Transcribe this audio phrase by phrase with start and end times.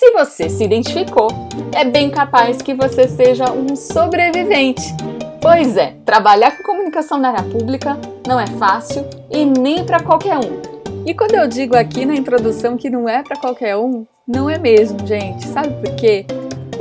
[0.00, 1.28] se você se identificou,
[1.74, 4.94] é bem capaz que você seja um sobrevivente.
[5.42, 10.38] Pois é, trabalhar com comunicação na área pública não é fácil e nem para qualquer
[10.38, 11.04] um.
[11.04, 14.58] E quando eu digo aqui na introdução que não é para qualquer um, não é
[14.58, 15.46] mesmo, gente.
[15.46, 16.24] Sabe por quê?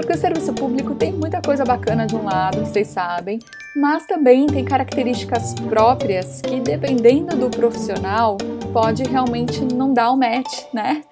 [0.09, 3.37] Porque o serviço público tem muita coisa bacana de um lado, vocês sabem,
[3.75, 8.35] mas também tem características próprias que, dependendo do profissional,
[8.73, 11.03] pode realmente não dar o match, né?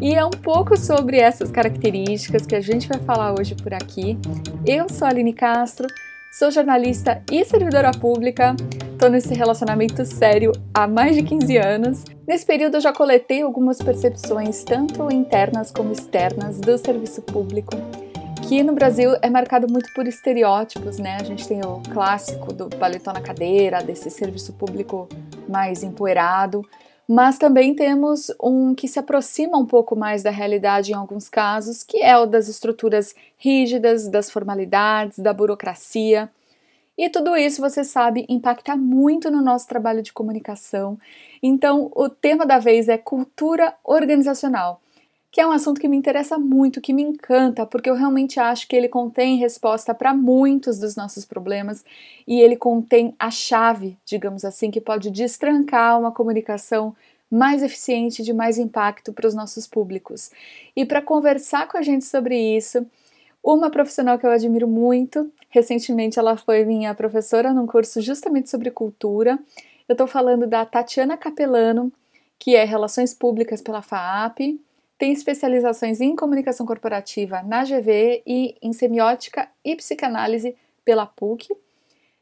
[0.00, 4.16] E é um pouco sobre essas características que a gente vai falar hoje por aqui.
[4.64, 5.88] Eu sou a Aline Castro,
[6.38, 8.54] sou jornalista e servidora pública,
[8.92, 12.04] estou nesse relacionamento sério há mais de 15 anos.
[12.24, 17.76] Nesse período eu já coletei algumas percepções, tanto internas como externas, do serviço público
[18.48, 21.16] que no Brasil é marcado muito por estereótipos, né?
[21.18, 25.08] A gente tem o clássico do paletó na cadeira, desse serviço público
[25.48, 26.62] mais empoeirado,
[27.08, 31.82] mas também temos um que se aproxima um pouco mais da realidade em alguns casos,
[31.82, 36.30] que é o das estruturas rígidas, das formalidades, da burocracia.
[36.98, 40.98] E tudo isso, você sabe, impacta muito no nosso trabalho de comunicação.
[41.42, 44.80] Então, o tema da vez é cultura organizacional
[45.34, 48.68] que é um assunto que me interessa muito, que me encanta, porque eu realmente acho
[48.68, 51.84] que ele contém resposta para muitos dos nossos problemas
[52.24, 56.94] e ele contém a chave, digamos assim, que pode destrancar uma comunicação
[57.28, 60.30] mais eficiente, de mais impacto para os nossos públicos.
[60.76, 62.86] E para conversar com a gente sobre isso,
[63.42, 68.70] uma profissional que eu admiro muito, recentemente ela foi minha professora num curso justamente sobre
[68.70, 69.36] cultura.
[69.88, 71.92] Eu estou falando da Tatiana Capelano,
[72.38, 74.60] que é Relações Públicas pela FAAP,
[74.98, 81.54] tem especializações em comunicação corporativa na GV e em semiótica e psicanálise pela PUC.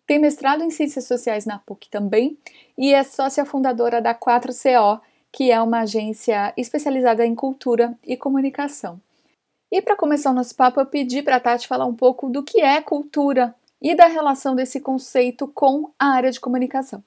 [0.07, 2.37] Tem mestrado em ciências sociais na PUC também
[2.77, 5.01] e é sócia fundadora da 4CO,
[5.31, 9.01] que é uma agência especializada em cultura e comunicação.
[9.71, 12.43] E para começar o nosso papo, eu pedi para a Tati falar um pouco do
[12.43, 17.03] que é cultura e da relação desse conceito com a área de comunicação.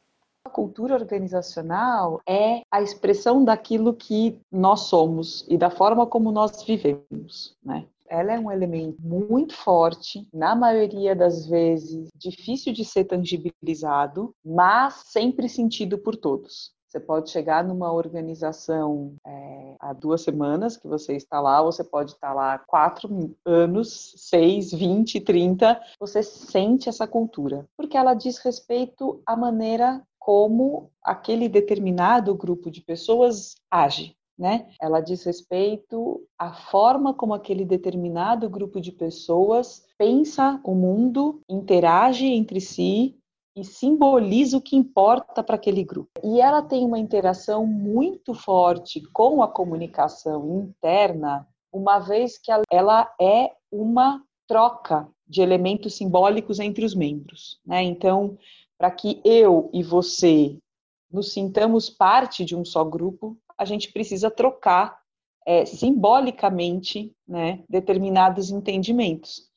[0.55, 7.57] Cultura organizacional é a expressão daquilo que nós somos e da forma como nós vivemos,
[7.61, 7.85] né?
[8.07, 14.93] Ela é um elemento muito forte, na maioria das vezes difícil de ser tangibilizado, mas
[15.07, 16.73] sempre sentido por todos.
[16.87, 22.11] Você pode chegar numa organização é, há duas semanas que você está lá, você pode
[22.11, 25.81] estar lá quatro anos, seis, vinte, trinta.
[25.99, 32.81] Você sente essa cultura, porque ela diz respeito à maneira como aquele determinado grupo de
[32.81, 34.17] pessoas age.
[34.35, 34.67] Né?
[34.81, 42.25] Ela diz respeito à forma como aquele determinado grupo de pessoas pensa o mundo, interage
[42.25, 43.15] entre si
[43.55, 46.09] e simboliza o que importa para aquele grupo.
[46.23, 53.07] E ela tem uma interação muito forte com a comunicação interna, uma vez que ela
[53.21, 57.59] é uma troca de elementos simbólicos entre os membros.
[57.63, 57.83] Né?
[57.83, 58.39] Então,
[58.85, 60.59] para que eu e você
[61.09, 65.01] nos sintamos parte de um só grupo, a gente precisa trocar
[65.43, 69.49] é, simbolicamente né, determinados entendimentos.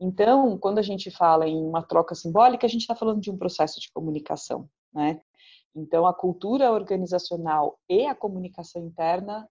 [0.00, 3.38] Então, quando a gente fala em uma troca simbólica, a gente está falando de um
[3.38, 4.68] processo de comunicação.
[4.92, 5.20] Né?
[5.72, 9.48] Então, a cultura organizacional e a comunicação interna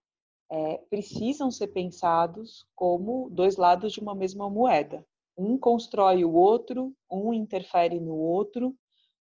[0.52, 5.02] é, precisam ser pensados como dois lados de uma mesma moeda.
[5.34, 8.76] Um constrói o outro, um interfere no outro,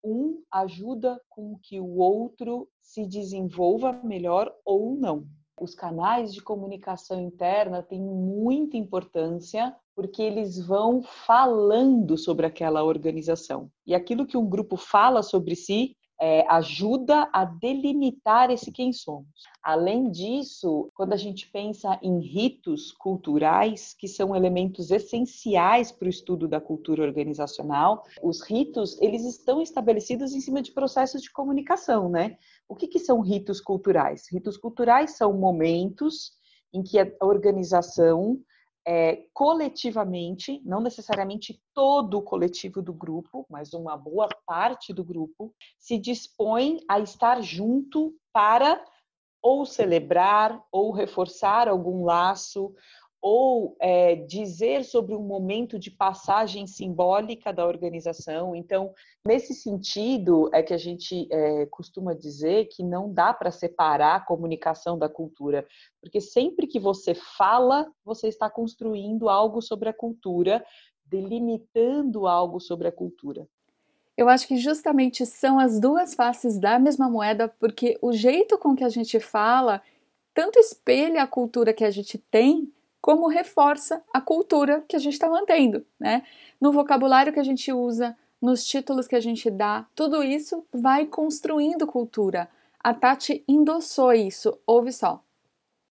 [0.04, 5.28] um ajuda com que o outro se desenvolva melhor ou não.
[5.60, 13.70] Os canais de comunicação interna têm muita importância porque eles vão falando sobre aquela organização.
[13.86, 19.28] E aquilo que um grupo fala sobre si é, ajuda a delimitar esse quem somos.
[19.64, 26.10] Além disso, quando a gente pensa em ritos culturais, que são elementos essenciais para o
[26.10, 32.10] estudo da cultura organizacional, os ritos eles estão estabelecidos em cima de processos de comunicação,
[32.10, 32.38] né?
[32.68, 34.28] O que, que são ritos culturais?
[34.32, 36.34] Ritos culturais são momentos
[36.74, 38.40] em que a organização
[38.88, 45.54] é, coletivamente, não necessariamente todo o coletivo do grupo, mas uma boa parte do grupo,
[45.78, 48.84] se dispõe a estar junto para
[49.42, 52.74] ou celebrar, ou reforçar algum laço,
[53.22, 58.56] ou é, dizer sobre um momento de passagem simbólica da organização.
[58.56, 58.94] Então,
[59.26, 64.20] nesse sentido, é que a gente é, costuma dizer que não dá para separar a
[64.26, 65.68] comunicação da cultura,
[66.02, 70.64] porque sempre que você fala, você está construindo algo sobre a cultura,
[71.06, 73.48] delimitando algo sobre a cultura.
[74.16, 78.76] Eu acho que justamente são as duas faces da mesma moeda, porque o jeito com
[78.76, 79.82] que a gente fala
[80.34, 82.72] tanto espelha a cultura que a gente tem,
[83.02, 86.24] como reforça a cultura que a gente está mantendo, né?
[86.60, 91.06] No vocabulário que a gente usa, nos títulos que a gente dá, tudo isso vai
[91.06, 92.50] construindo cultura.
[92.80, 95.24] A Tati endossou isso, ouve só.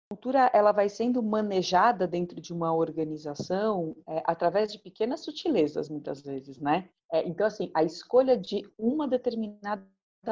[0.10, 5.90] A cultura ela vai sendo manejada dentro de uma organização é, através de pequenas sutilezas,
[5.90, 6.90] muitas vezes, né?
[7.12, 9.86] É, então, assim, a escolha de uma determinada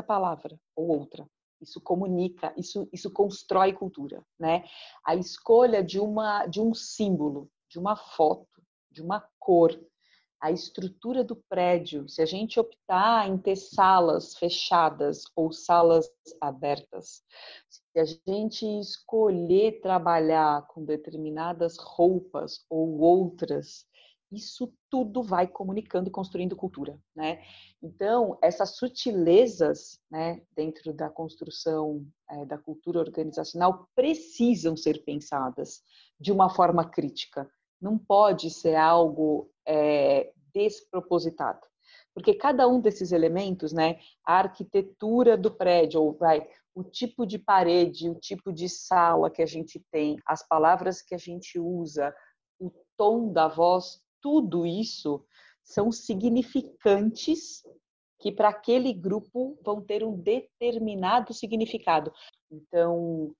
[0.06, 1.26] palavra ou outra,
[1.62, 4.64] isso comunica, isso, isso constrói cultura, né?
[5.06, 8.62] A escolha de uma de um símbolo, de uma foto,
[8.92, 9.80] de uma cor,
[10.42, 16.10] a estrutura do prédio, se a gente optar em ter salas fechadas ou salas
[16.42, 17.22] abertas,
[17.70, 23.86] se a gente escolher trabalhar com determinadas roupas ou outras,
[24.32, 27.44] isso tudo vai comunicando e construindo cultura, né?
[27.82, 35.82] Então, essas sutilezas, né, dentro da construção é, da cultura organizacional precisam ser pensadas
[36.20, 37.50] de uma forma crítica.
[37.82, 41.68] Não pode ser algo é, despropositado,
[42.14, 47.38] porque cada um desses elementos, né, a arquitetura do prédio, ou vai, o tipo de
[47.38, 52.14] parede, o tipo de sala que a gente tem, as palavras que a gente usa,
[52.60, 55.26] o tom da voz, tudo isso
[55.64, 57.64] são significantes
[58.20, 62.14] que para aquele grupo vão ter um determinado significado.
[62.52, 63.34] Então,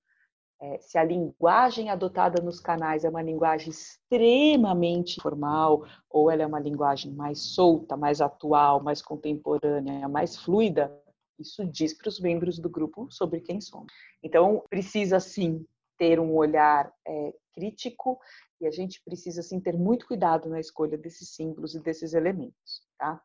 [0.60, 6.46] é, se a linguagem adotada nos canais é uma linguagem extremamente formal, ou ela é
[6.46, 10.92] uma linguagem mais solta, mais atual, mais contemporânea, mais fluida,
[11.38, 13.92] isso diz para os membros do grupo sobre quem somos.
[14.22, 15.64] Então, precisa sim
[15.98, 18.18] ter um olhar é, crítico
[18.60, 22.82] e a gente precisa assim ter muito cuidado na escolha desses símbolos e desses elementos,
[22.98, 23.20] tá?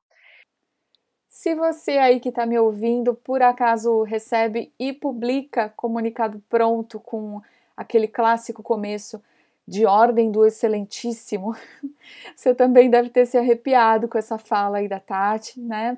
[1.28, 7.42] Se você aí que está me ouvindo, por acaso recebe e publica comunicado pronto com
[7.76, 9.22] aquele clássico começo
[9.68, 11.56] de ordem do excelentíssimo,
[12.36, 15.98] você também deve ter se arrepiado com essa fala aí da Tati, né?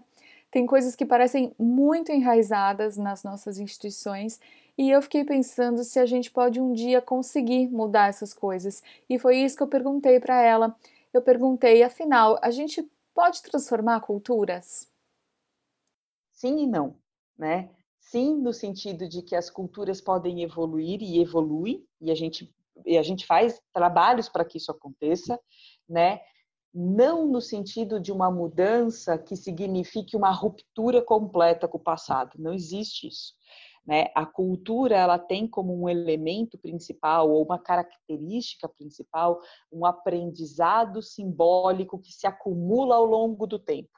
[0.52, 4.42] Tem coisas que parecem muito enraizadas nas nossas instituições
[4.80, 8.82] e eu fiquei pensando se a gente pode um dia conseguir mudar essas coisas.
[9.10, 10.74] E foi isso que eu perguntei para ela.
[11.14, 14.90] Eu perguntei, afinal, a gente pode transformar culturas?
[16.32, 16.96] Sim e não,
[17.38, 17.70] né?
[18.00, 22.50] Sim, no sentido de que as culturas podem evoluir e evoluem, e a gente,
[22.86, 25.38] e a gente faz trabalhos para que isso aconteça,
[25.90, 26.22] né?
[26.74, 32.54] Não no sentido de uma mudança que signifique uma ruptura completa com o passado, não
[32.54, 33.34] existe isso.
[33.86, 34.08] Né?
[34.16, 39.42] A cultura ela tem como um elemento principal ou uma característica principal
[39.72, 43.90] um aprendizado simbólico que se acumula ao longo do tempo.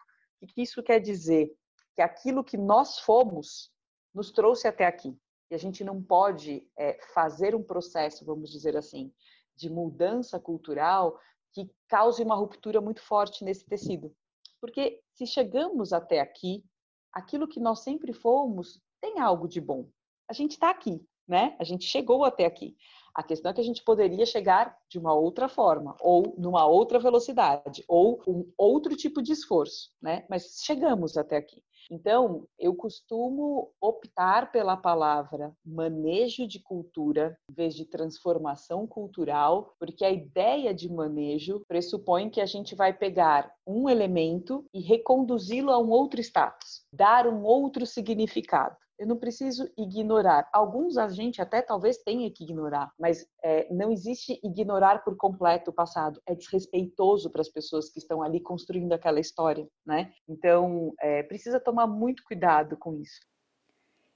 [0.42, 1.52] O que isso quer dizer?
[1.96, 3.72] Que aquilo que nós fomos
[4.14, 5.18] nos trouxe até aqui.
[5.50, 9.14] E a gente não pode é, fazer um processo, vamos dizer assim,
[9.56, 11.20] de mudança cultural
[11.54, 14.16] que cause uma ruptura muito forte nesse tecido.
[14.62, 16.64] Porque se chegamos até aqui,
[17.12, 19.90] aquilo que nós sempre fomos tem algo de bom.
[20.30, 21.56] A gente está aqui, né?
[21.60, 22.76] A gente chegou até aqui.
[23.14, 26.98] A questão é que a gente poderia chegar de uma outra forma, ou numa outra
[26.98, 30.26] velocidade, ou com outro tipo de esforço, né?
[30.30, 31.62] Mas chegamos até aqui.
[31.90, 40.06] Então, eu costumo optar pela palavra manejo de cultura em vez de transformação cultural, porque
[40.06, 45.80] a ideia de manejo pressupõe que a gente vai pegar um elemento e reconduzi-lo a
[45.80, 50.48] um outro status, dar um outro significado eu não preciso ignorar.
[50.54, 55.72] Alguns a gente até talvez tenha que ignorar, mas é, não existe ignorar por completo
[55.72, 56.22] o passado.
[56.24, 60.14] É desrespeitoso para as pessoas que estão ali construindo aquela história, né?
[60.30, 63.20] Então, é, precisa tomar muito cuidado com isso.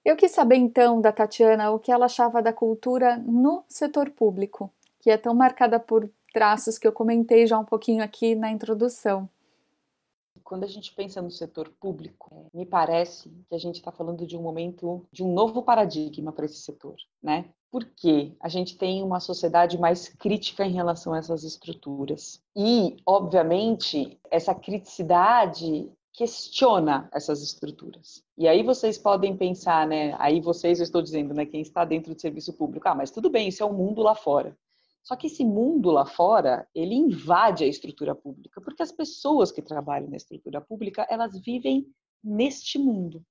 [0.05, 4.71] Eu quis saber então da Tatiana o que ela achava da cultura no setor público,
[4.99, 9.27] que é tão marcada por traços que eu comentei já um pouquinho aqui na introdução
[10.45, 14.37] quando a gente pensa no setor público, me parece que a gente está falando de
[14.37, 17.49] um momento, de um novo paradigma para esse setor, né?
[17.71, 22.39] Porque a gente tem uma sociedade mais crítica em relação a essas estruturas.
[22.55, 28.23] E, obviamente, essa criticidade questiona essas estruturas.
[28.37, 30.15] E aí vocês podem pensar, né?
[30.19, 31.45] Aí vocês, eu estou dizendo, né?
[31.45, 34.03] Quem está dentro do serviço público, ah, mas tudo bem, isso é o um mundo
[34.03, 34.55] lá fora.
[35.05, 39.61] Só que esse mundo lá fora, ele invade a estrutura pública, porque as pessoas que
[39.61, 41.85] trabalham na estrutura pública, elas vivem
[42.23, 43.23] neste mundo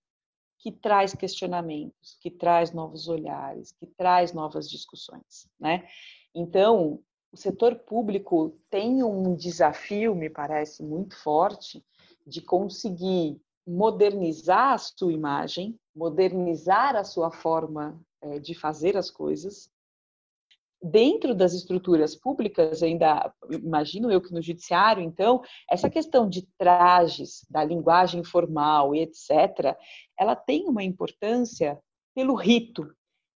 [0.61, 5.87] que traz questionamentos, que traz novos olhares, que traz novas discussões, né?
[6.33, 7.03] Então,
[7.33, 11.85] o setor público tem um desafio, me parece, muito forte
[12.25, 19.74] de conseguir modernizar a sua imagem, modernizar a sua forma é, de fazer as coisas,
[20.85, 27.47] dentro das estruturas públicas, ainda imagino eu que no judiciário, então, essa questão de trajes,
[27.49, 29.75] da linguagem formal e etc.,
[30.19, 31.81] ela tem uma importância
[32.15, 32.95] pelo rito.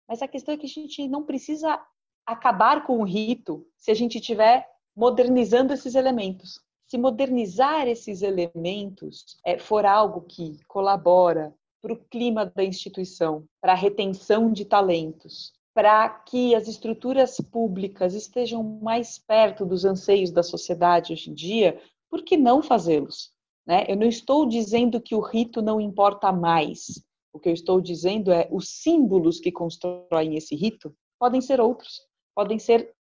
[0.10, 1.80] Mas a questão é que a gente não precisa
[2.26, 6.60] acabar com o rito se a gente estiver modernizando esses elementos.
[6.88, 13.74] Se modernizar esses elementos é, for algo que colabora para o clima da instituição, para
[13.74, 20.42] a retenção de talentos, para que as estruturas públicas estejam mais perto dos anseios da
[20.42, 21.78] sociedade hoje em dia,
[22.10, 23.34] por que não fazê-los?
[23.68, 23.84] Né?
[23.90, 27.04] Eu não estou dizendo que o rito não importa mais.
[27.34, 32.00] O que eu estou dizendo é os símbolos que constroem esse rito podem ser outros,
[32.34, 32.96] podem ser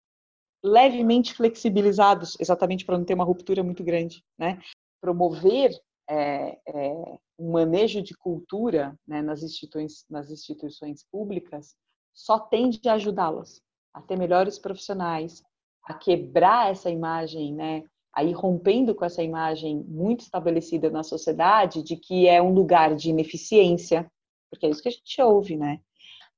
[0.61, 4.21] levemente flexibilizados, exatamente para não ter uma ruptura muito grande.
[4.37, 4.59] Né?
[4.99, 5.71] Promover
[6.09, 11.73] é, é, um manejo de cultura né, nas, instituições, nas instituições públicas
[12.15, 13.61] só tende a ajudá-las
[13.93, 15.43] a ter melhores profissionais,
[15.83, 17.83] a quebrar essa imagem, né?
[18.13, 22.95] A ir rompendo com essa imagem muito estabelecida na sociedade de que é um lugar
[22.95, 24.09] de ineficiência,
[24.49, 25.79] porque é isso que a gente ouve, né?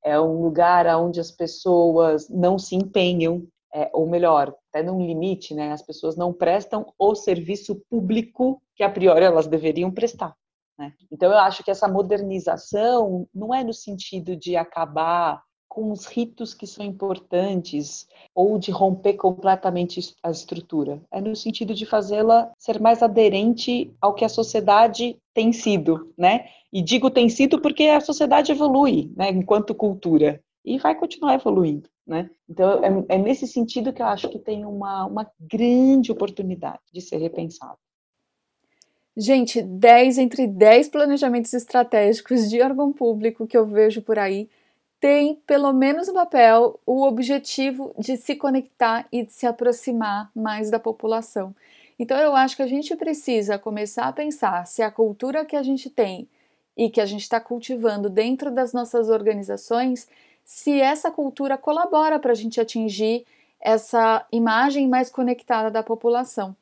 [0.04, 5.54] É um lugar onde as pessoas não se empenham, é, ou melhor, até num limite,
[5.54, 5.72] né?
[5.72, 10.36] As pessoas não prestam o serviço público que a priori elas deveriam prestar.
[10.78, 10.94] Né?
[11.12, 16.54] Então eu acho que essa modernização não é no sentido de acabar com os ritos
[16.54, 21.02] que são importantes ou de romper completamente a estrutura.
[21.12, 26.46] É no sentido de fazê-la ser mais aderente ao que a sociedade tem sido, né?
[26.72, 31.90] E digo tem sido porque a sociedade evolui, né, enquanto cultura e vai continuar evoluindo,
[32.06, 32.30] né?
[32.50, 37.02] Então é, é nesse sentido que eu acho que tem uma, uma grande oportunidade de
[37.02, 37.78] ser repensado.
[39.16, 44.48] Gente, 10 entre 10 planejamentos estratégicos de órgão público que eu vejo por aí
[45.00, 50.72] tem, pelo menos no papel, o objetivo de se conectar e de se aproximar mais
[50.72, 51.56] da população.
[52.00, 55.64] Então, eu acho que a gente precisa começar a pensar se a cultura que a
[55.64, 56.28] gente tem
[56.76, 60.08] e que a gente está cultivando dentro das nossas organizações,
[60.46, 63.26] se essa cultura colabora para a gente atingir
[63.60, 66.56] essa imagem mais conectada da população.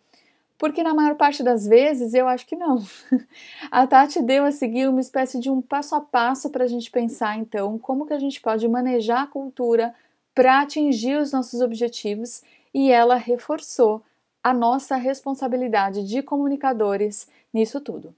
[0.58, 2.78] Porque na maior parte das vezes eu acho que não.
[3.70, 6.90] A Tati deu a seguir uma espécie de um passo a passo para a gente
[6.90, 9.94] pensar então como que a gente pode manejar a cultura
[10.34, 12.42] para atingir os nossos objetivos
[12.74, 14.04] e ela reforçou
[14.44, 18.16] a nossa responsabilidade de comunicadores nisso tudo.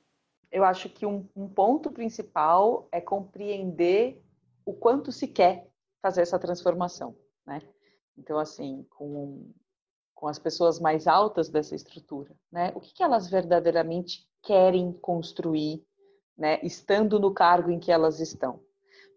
[0.52, 4.22] Eu acho que um, um ponto principal é compreender
[4.66, 5.68] o quanto se quer
[6.02, 7.16] fazer essa transformação,
[7.46, 7.62] né?
[8.18, 9.46] Então, assim, com
[10.18, 12.72] com as pessoas mais altas dessa estrutura, né?
[12.76, 15.86] O que, que elas verdadeiramente querem construir,
[16.36, 16.60] né?
[16.64, 18.60] Estando no cargo em que elas estão.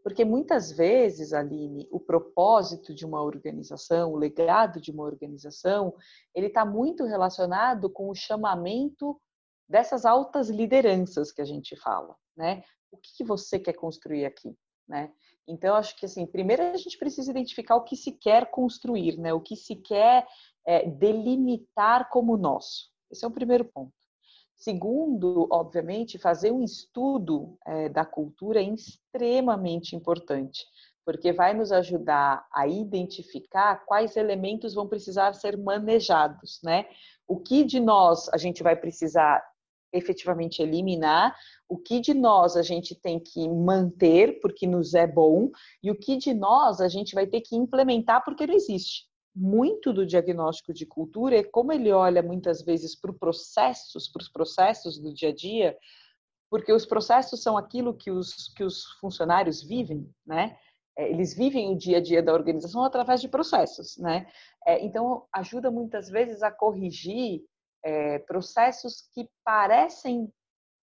[0.04, 5.94] Porque muitas vezes, Aline, o propósito de uma organização, o legado de uma organização,
[6.34, 9.18] ele está muito relacionado com o chamamento
[9.66, 12.62] dessas altas lideranças que a gente fala, né?
[12.92, 14.54] O que, que você quer construir aqui,
[14.86, 15.10] né?
[15.48, 19.32] Então, acho que assim, primeiro a gente precisa identificar o que se quer construir, né?
[19.32, 20.26] O que se quer
[20.70, 22.90] é, delimitar como nosso.
[23.10, 23.92] Esse é o primeiro ponto.
[24.54, 30.64] Segundo, obviamente, fazer um estudo é, da cultura é extremamente importante,
[31.04, 36.86] porque vai nos ajudar a identificar quais elementos vão precisar ser manejados, né?
[37.26, 39.42] O que de nós a gente vai precisar
[39.92, 41.34] efetivamente eliminar,
[41.68, 45.50] o que de nós a gente tem que manter porque nos é bom
[45.82, 49.92] e o que de nós a gente vai ter que implementar porque não existe muito
[49.92, 54.28] do diagnóstico de cultura é como ele olha muitas vezes para os processos, para os
[54.28, 55.78] processos do dia a dia,
[56.50, 60.58] porque os processos são aquilo que os, que os funcionários vivem, né?
[60.98, 64.26] É, eles vivem o dia a dia da organização através de processos, né?
[64.66, 67.44] É, então, ajuda muitas vezes a corrigir
[67.84, 70.30] é, processos que parecem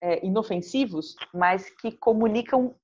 [0.02, 2.76] é, inofensivos, mas que comunicam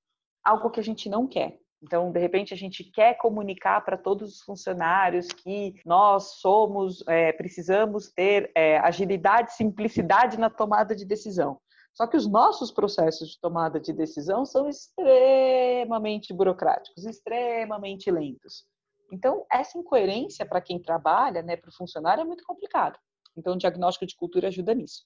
[0.44, 1.58] algo que a gente não quer.
[1.84, 7.30] Então, de repente, a gente quer comunicar para todos os funcionários que nós somos, é,
[7.32, 11.60] precisamos ter é, agilidade, simplicidade na tomada de decisão.
[11.92, 18.64] Só que os nossos processos de tomada de decisão são extremamente burocráticos, extremamente lentos.
[19.12, 22.98] Então, essa incoerência para quem trabalha, né, para o funcionário, é muito complicado.
[23.36, 25.02] Então, o diagnóstico de cultura ajuda nisso.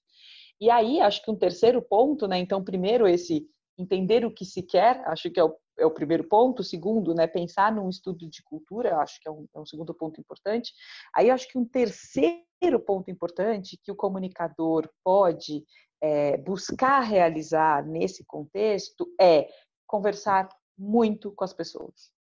[0.61, 2.39] E aí, acho que um terceiro ponto, né?
[2.39, 6.25] Então, primeiro, esse entender o que se quer, acho que é o, é o primeiro
[6.25, 6.63] ponto.
[6.63, 7.27] Segundo, né?
[7.27, 10.73] Pensar num estudo de cultura, acho que é um, é um segundo ponto importante.
[11.15, 15.65] Aí, acho que um terceiro ponto importante que o comunicador pode
[16.03, 19.49] é, buscar realizar nesse contexto é
[19.87, 22.11] conversar muito com as pessoas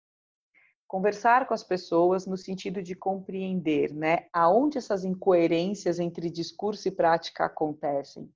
[0.88, 6.90] conversar com as pessoas no sentido de compreender, né, aonde essas incoerências entre discurso e
[6.90, 8.32] prática acontecem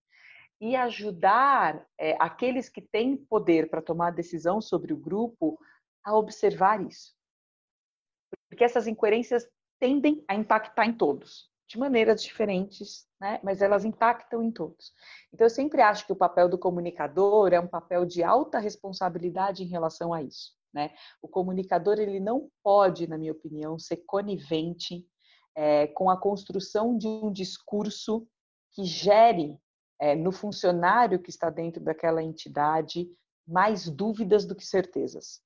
[0.62, 5.58] e ajudar é, aqueles que têm poder para tomar decisão sobre o grupo
[6.04, 7.16] a observar isso,
[8.48, 9.44] porque essas incoerências
[9.80, 13.40] tendem a impactar em todos de maneiras diferentes, né?
[13.42, 14.92] mas elas impactam em todos.
[15.32, 19.64] Então, eu sempre acho que o papel do comunicador é um papel de alta responsabilidade
[19.64, 20.52] em relação a isso.
[20.72, 20.94] Né?
[21.20, 25.04] O comunicador ele não pode, na minha opinião, ser conivente
[25.56, 28.28] é, com a construção de um discurso
[28.72, 29.58] que gere
[30.02, 33.08] é, no funcionário que está dentro daquela entidade
[33.46, 35.40] mais dúvidas do que certezas,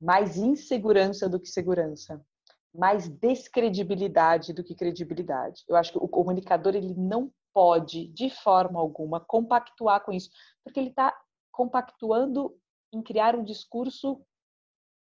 [0.00, 2.24] mais insegurança do que segurança,
[2.72, 5.64] mais descredibilidade do que credibilidade.
[5.68, 10.30] Eu acho que o comunicador ele não pode, de forma alguma, compactuar com isso,
[10.62, 11.12] porque ele está
[11.50, 12.56] compactuando
[12.92, 14.24] em criar um discurso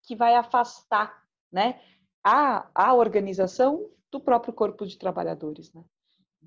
[0.03, 1.21] que vai afastar
[1.51, 1.81] né,
[2.23, 5.73] a, a organização do próprio corpo de trabalhadores.
[5.73, 5.83] Né?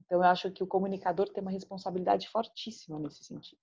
[0.04, 3.60] Então, eu acho que o comunicador tem uma responsabilidade fortíssima nesse sentido,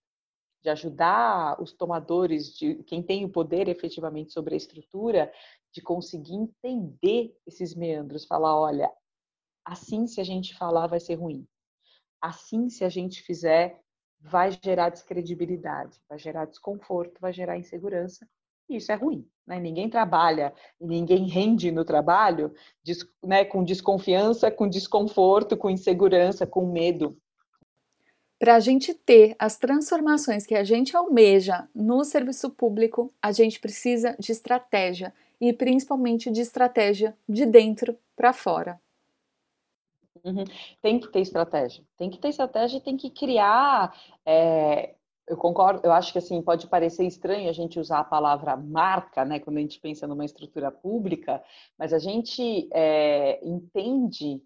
[0.63, 5.31] de ajudar os tomadores, de quem tem o poder efetivamente sobre a estrutura,
[5.71, 8.91] de conseguir entender esses meandros, falar, olha,
[9.63, 11.47] assim se a gente falar vai ser ruim,
[12.21, 13.81] assim se a gente fizer
[14.19, 18.27] vai gerar descredibilidade, vai gerar desconforto, vai gerar insegurança,
[18.69, 19.27] isso é ruim.
[19.45, 19.59] Né?
[19.59, 22.53] Ninguém trabalha e ninguém rende no trabalho
[23.23, 27.17] né, com desconfiança, com desconforto, com insegurança, com medo.
[28.37, 33.59] Para a gente ter as transformações que a gente almeja no serviço público, a gente
[33.59, 38.79] precisa de estratégia e principalmente de estratégia de dentro para fora.
[40.23, 40.43] Uhum.
[40.81, 41.83] Tem que ter estratégia.
[41.97, 44.95] Tem que ter estratégia e tem que criar é,
[45.27, 49.25] eu concordo, eu acho que assim pode parecer estranho a gente usar a palavra marca,
[49.25, 51.43] né, quando a gente pensa numa estrutura pública,
[51.77, 54.41] mas a gente é, entende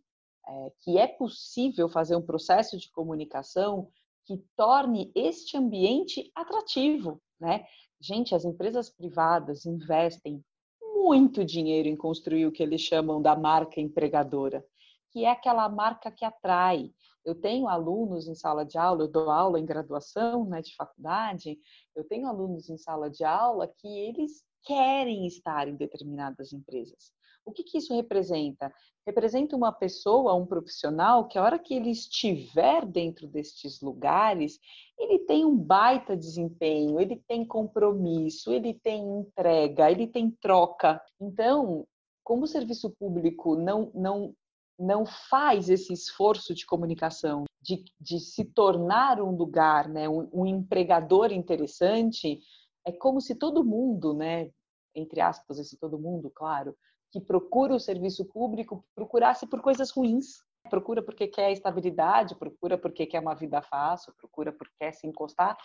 [0.47, 3.89] é, que é possível fazer um processo de comunicação
[4.25, 7.65] que torne este ambiente atrativo, né?
[7.99, 10.43] Gente, as empresas privadas investem
[10.81, 14.63] muito dinheiro em construir o que eles chamam da marca empregadora,
[15.11, 16.93] que é aquela marca que atrai,
[17.29, 21.57] eu tenho alunos em sala de aula, eu dou aula em graduação, né, de faculdade,
[21.95, 27.11] eu tenho alunos em sala de aula que eles querem estar em determinadas empresas.
[27.45, 28.71] O que, que isso representa?
[29.05, 34.59] Representa uma pessoa, um profissional, que a hora que ele estiver dentro destes lugares,
[34.97, 41.01] ele tem um baita desempenho, ele tem compromisso, ele tem entrega, ele tem troca.
[41.19, 41.87] Então,
[42.23, 44.35] como o serviço público não, não
[44.79, 50.45] não faz esse esforço de comunicação, de, de se tornar um lugar, né, um, um,
[50.45, 52.39] empregador interessante,
[52.85, 54.49] é como se todo mundo, né,
[54.95, 56.75] entre aspas, esse todo mundo, claro,
[57.11, 60.43] que procura o serviço público procurasse por coisas ruins.
[60.69, 65.57] Procura porque quer estabilidade, procura porque quer uma vida fácil, procura porque quer se encostar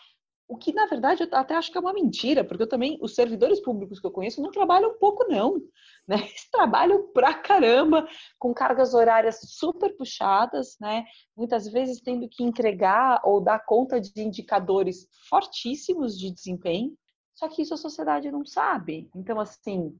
[0.48, 3.14] o que, na verdade, eu até acho que é uma mentira, porque eu também, os
[3.14, 5.60] servidores públicos que eu conheço não trabalham pouco, não.
[6.06, 6.16] Né?
[6.28, 8.06] Eles trabalham pra caramba,
[8.38, 11.04] com cargas horárias super puxadas, né?
[11.36, 16.96] Muitas vezes tendo que entregar ou dar conta de indicadores fortíssimos de desempenho,
[17.34, 19.10] só que isso a sociedade não sabe.
[19.14, 19.96] Então, assim,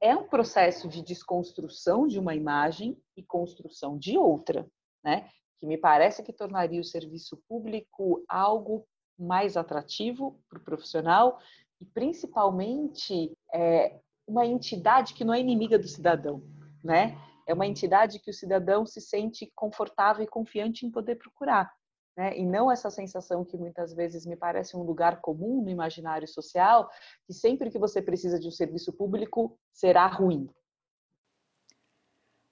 [0.00, 4.66] é um processo de desconstrução de uma imagem e construção de outra,
[5.02, 5.28] né?
[5.58, 8.86] Que me parece que tornaria o serviço público algo
[9.18, 11.38] mais atrativo para o profissional
[11.80, 16.42] e principalmente é, uma entidade que não é inimiga do cidadão,
[16.82, 17.16] né?
[17.46, 21.72] É uma entidade que o cidadão se sente confortável e confiante em poder procurar,
[22.16, 22.36] né?
[22.36, 26.88] E não essa sensação que muitas vezes me parece um lugar comum no imaginário social,
[27.26, 30.48] que sempre que você precisa de um serviço público será ruim.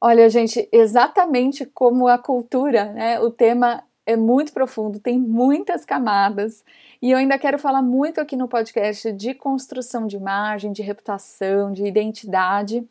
[0.04, 3.20] Olha, gente, exatamente como a cultura, né?
[3.20, 6.64] O tema é muito profundo, tem muitas camadas,
[7.00, 11.72] e eu ainda quero falar muito aqui no podcast de construção de imagem, de reputação,
[11.72, 12.86] de identidade.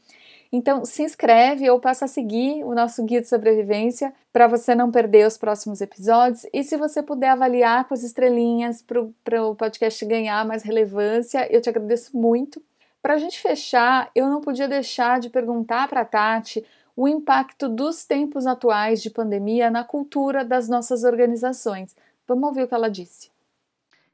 [0.54, 4.92] Então, se inscreve ou passa a seguir o nosso guia de sobrevivência para você não
[4.92, 6.46] perder os próximos episódios.
[6.52, 8.84] E se você puder avaliar com as estrelinhas
[9.24, 12.62] para o podcast ganhar mais relevância, eu te agradeço muito.
[13.02, 16.64] Para a gente fechar, eu não podia deixar de perguntar para a Tati
[16.96, 21.96] o impacto dos tempos atuais de pandemia na cultura das nossas organizações.
[22.28, 23.32] Vamos ouvir o que ela disse.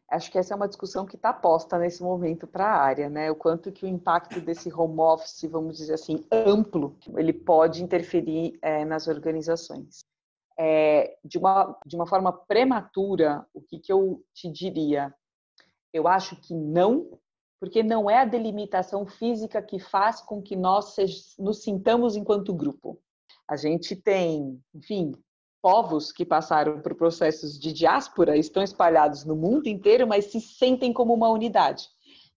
[0.10, 3.30] Acho que essa é uma discussão que está posta nesse momento para a área, né?
[3.30, 8.58] O quanto que o impacto desse home office, vamos dizer assim, amplo, ele pode interferir
[8.62, 10.06] é, nas organizações.
[10.58, 15.14] É, de, uma, de uma forma prematura, o que, que eu te diria?
[15.94, 17.20] Eu acho que não,
[17.60, 20.96] porque não é a delimitação física que faz com que nós
[21.38, 23.00] nos sintamos enquanto grupo.
[23.48, 25.14] A gente tem, enfim,
[25.62, 30.94] povos que passaram por processos de diáspora estão espalhados no mundo inteiro, mas se sentem
[30.94, 31.88] como uma unidade.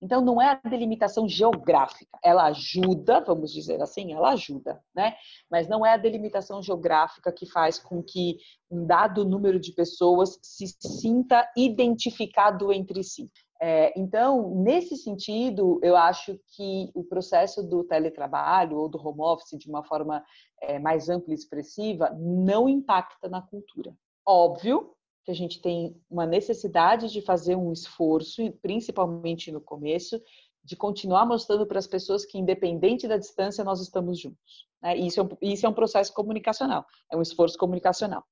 [0.02, 5.14] Então, não é a delimitação geográfica, ela ajuda, vamos dizer assim, ela ajuda, né?
[5.50, 8.38] Mas não é a delimitação geográfica que faz com que
[8.70, 13.30] um dado número de pessoas se sinta identificado entre si.
[13.62, 19.58] É, então, nesse sentido, eu acho que o processo do teletrabalho ou do home office,
[19.58, 20.24] de uma forma
[20.62, 23.94] é, mais ampla e expressiva, não impacta na cultura.
[24.26, 24.94] Óbvio
[25.24, 30.18] que a gente tem uma necessidade de fazer um esforço, principalmente no começo,
[30.64, 34.66] de continuar mostrando para as pessoas que, independente da distância, nós estamos juntos.
[34.82, 34.96] Né?
[34.96, 38.24] Isso, é um, isso é um processo comunicacional, é um esforço comunicacional.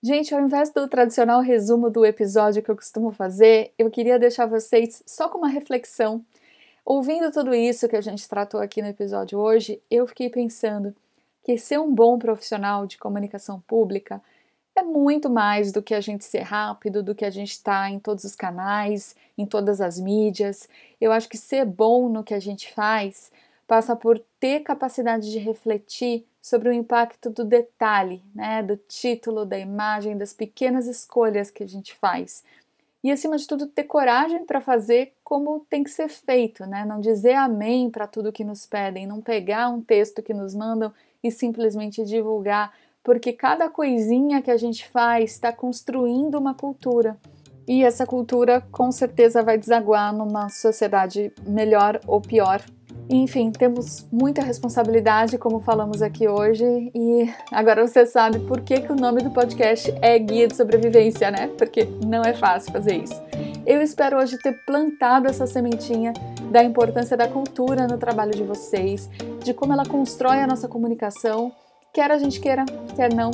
[0.00, 4.46] Gente, ao invés do tradicional resumo do episódio que eu costumo fazer, eu queria deixar
[4.46, 6.24] vocês só com uma reflexão.
[6.84, 10.94] Ouvindo tudo isso que a gente tratou aqui no episódio hoje, eu fiquei pensando
[11.42, 14.22] que ser um bom profissional de comunicação pública
[14.76, 17.90] é muito mais do que a gente ser rápido, do que a gente estar tá
[17.90, 20.68] em todos os canais, em todas as mídias.
[21.00, 23.32] Eu acho que ser bom no que a gente faz
[23.66, 29.58] passa por ter capacidade de refletir sobre o impacto do detalhe, né, do título, da
[29.58, 32.42] imagem, das pequenas escolhas que a gente faz.
[33.02, 36.84] E acima de tudo, ter coragem para fazer como tem que ser feito, né?
[36.84, 40.92] Não dizer amém para tudo que nos pedem, não pegar um texto que nos mandam
[41.22, 42.72] e simplesmente divulgar,
[43.02, 47.16] porque cada coisinha que a gente faz está construindo uma cultura.
[47.68, 52.62] E essa cultura com certeza vai desaguar numa sociedade melhor ou pior
[53.08, 58.92] enfim, temos muita responsabilidade, como falamos aqui hoje, e agora você sabe por que, que
[58.92, 61.48] o nome do podcast é Guia de Sobrevivência, né?
[61.56, 63.20] Porque não é fácil fazer isso.
[63.66, 66.12] Eu espero hoje ter plantado essa sementinha
[66.50, 69.08] da importância da cultura no trabalho de vocês,
[69.42, 71.52] de como ela constrói a nossa comunicação,
[71.92, 73.30] quer a gente queira, quer não,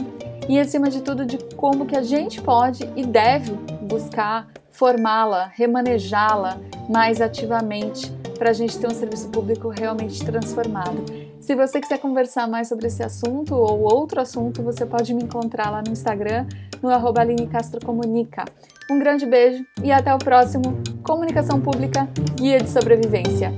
[0.49, 6.59] e acima de tudo de como que a gente pode e deve buscar formá-la, remanejá-la
[6.89, 11.05] mais ativamente para a gente ter um serviço público realmente transformado.
[11.41, 15.71] Se você quiser conversar mais sobre esse assunto ou outro assunto, você pode me encontrar
[15.71, 16.47] lá no Instagram,
[16.83, 18.45] no arroba Aline Castro Comunica.
[18.91, 23.53] Um grande beijo e até o próximo Comunicação Pública Guia de Sobrevivência.